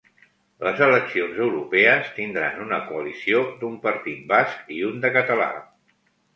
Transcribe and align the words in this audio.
Les 0.67 0.79
eleccions 0.85 1.41
europees 1.47 2.09
tindran 2.15 2.65
una 2.65 2.81
coalició 2.89 3.45
d'un 3.63 3.79
partit 3.87 4.27
basc 4.35 4.75
i 4.79 4.81
un 4.93 5.01
de 5.07 5.17
català 5.21 5.55